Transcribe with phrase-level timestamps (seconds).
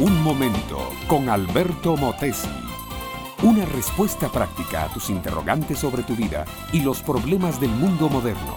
[0.00, 2.48] Un momento con Alberto Motesi.
[3.42, 8.56] Una respuesta práctica a tus interrogantes sobre tu vida y los problemas del mundo moderno.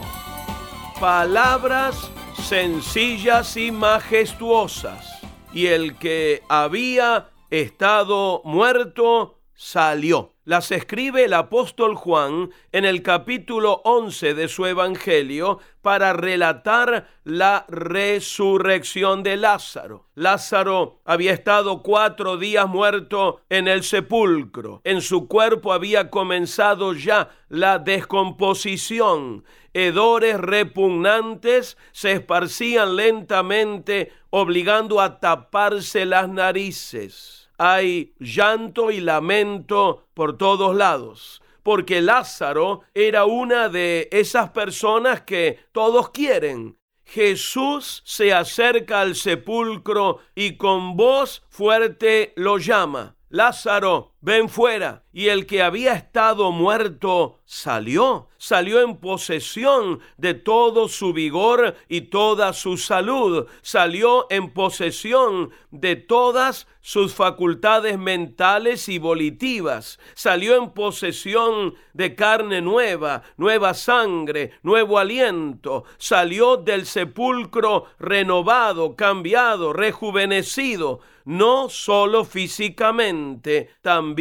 [1.02, 2.10] Palabras
[2.42, 5.20] sencillas y majestuosas.
[5.52, 10.33] Y el que había estado muerto salió.
[10.46, 17.66] Las escribe el apóstol Juan en el capítulo 11 de su Evangelio para relatar la
[17.70, 20.10] resurrección de Lázaro.
[20.16, 24.82] Lázaro había estado cuatro días muerto en el sepulcro.
[24.84, 29.46] En su cuerpo había comenzado ya la descomposición.
[29.74, 40.38] Hedores repugnantes se esparcían lentamente, obligando a taparse las narices hay llanto y lamento por
[40.38, 46.78] todos lados, porque Lázaro era una de esas personas que todos quieren.
[47.06, 53.16] Jesús se acerca al sepulcro y con voz fuerte lo llama.
[53.30, 55.04] Lázaro, ven fuera.
[55.12, 62.02] Y el que había estado muerto salió, salió en posesión de todo su vigor y
[62.02, 70.72] toda su salud, salió en posesión de todas sus facultades mentales y volitivas, salió en
[70.72, 81.70] posesión de carne nueva, nueva sangre, nuevo aliento, salió del sepulcro renovado, cambiado, rejuvenecido, no
[81.70, 84.13] solo físicamente, también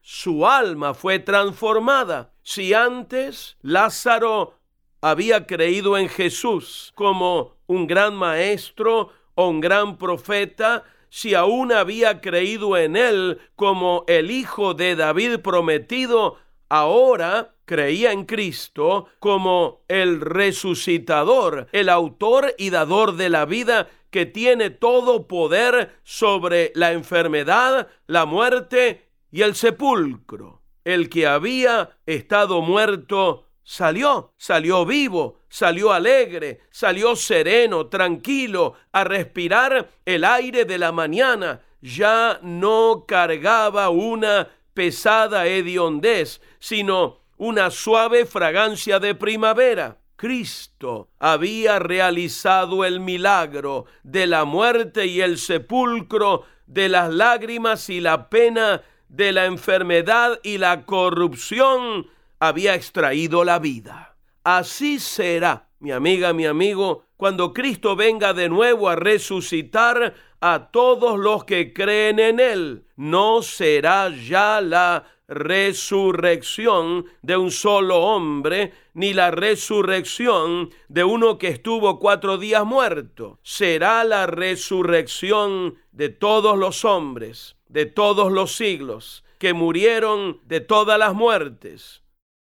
[0.00, 2.32] su alma fue transformada.
[2.42, 4.58] Si antes Lázaro
[5.00, 12.20] había creído en Jesús como un gran maestro o un gran profeta, si aún había
[12.20, 20.20] creído en él como el hijo de David prometido, ahora creía en Cristo como el
[20.20, 27.88] resucitador, el autor y dador de la vida que tiene todo poder sobre la enfermedad,
[28.06, 30.62] la muerte y el sepulcro.
[30.84, 39.88] El que había estado muerto salió, salió vivo, salió alegre, salió sereno, tranquilo, a respirar
[40.04, 41.62] el aire de la mañana.
[41.80, 49.98] Ya no cargaba una pesada hediondez, sino una suave fragancia de primavera.
[50.16, 58.00] Cristo había realizado el milagro de la muerte y el sepulcro, de las lágrimas y
[58.00, 58.82] la pena,
[59.12, 62.06] de la enfermedad y la corrupción,
[62.40, 64.16] había extraído la vida.
[64.42, 71.18] Así será, mi amiga, mi amigo, cuando Cristo venga de nuevo a resucitar a todos
[71.18, 72.86] los que creen en Él.
[72.96, 81.48] No será ya la resurrección de un solo hombre, ni la resurrección de uno que
[81.48, 83.38] estuvo cuatro días muerto.
[83.42, 90.98] Será la resurrección de todos los hombres, de todos los siglos, que murieron de todas
[90.98, 92.02] las muertes.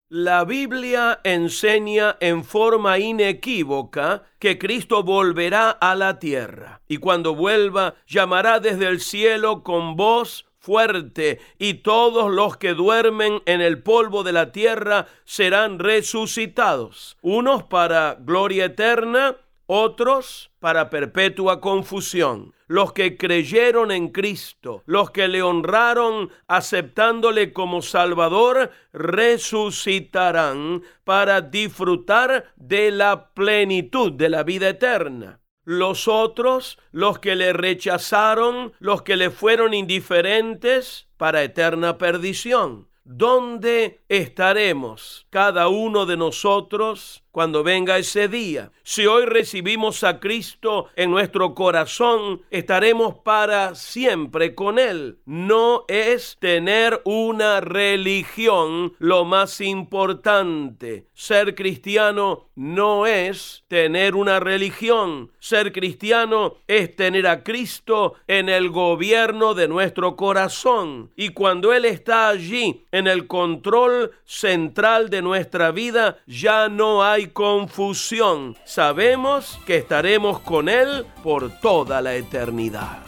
[0.09, 7.95] La Biblia enseña en forma inequívoca que Cristo volverá a la tierra y cuando vuelva
[8.07, 14.23] llamará desde el cielo con voz fuerte, y todos los que duermen en el polvo
[14.23, 19.37] de la tierra serán resucitados, unos para gloria eterna,
[19.67, 22.53] otros para perpetua confusión.
[22.67, 32.53] Los que creyeron en Cristo, los que le honraron aceptándole como Salvador, resucitarán para disfrutar
[32.57, 35.39] de la plenitud de la vida eterna.
[35.63, 42.87] Los otros, los que le rechazaron, los que le fueron indiferentes, para eterna perdición.
[43.03, 48.71] ¿Dónde estaremos cada uno de nosotros cuando venga ese día.
[48.81, 55.19] Si hoy recibimos a Cristo en nuestro corazón, estaremos para siempre con Él.
[55.27, 61.05] No es tener una religión lo más importante.
[61.13, 65.31] Ser cristiano no es tener una religión.
[65.37, 71.11] Ser cristiano es tener a Cristo en el gobierno de nuestro corazón.
[71.15, 77.33] Y cuando Él está allí, en el control central de nuestra vida, ya no hay
[77.33, 78.55] confusión.
[78.63, 82.99] Sabemos que estaremos con Él por toda la eternidad.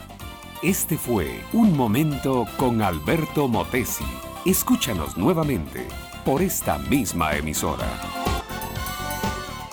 [0.62, 4.04] Este fue Un Momento con Alberto Motesi.
[4.44, 5.88] Escúchanos nuevamente
[6.24, 7.88] por esta misma emisora.